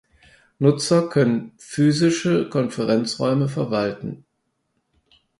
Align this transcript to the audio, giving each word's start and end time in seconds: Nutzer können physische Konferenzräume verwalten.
Nutzer 0.57 1.09
können 1.09 1.51
physische 1.59 2.49
Konferenzräume 2.49 3.47
verwalten. 3.47 4.25